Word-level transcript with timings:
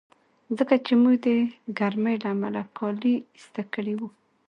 ځکه 0.57 0.75
چې 0.85 0.93
موږ 1.01 1.15
به 1.23 1.25
د 1.25 1.27
ګرمۍ 1.79 2.15
له 2.23 2.29
امله 2.35 2.61
کالي 2.77 3.15
ایسته 3.35 3.61
کړي 3.73 3.93
وي. 3.99 4.09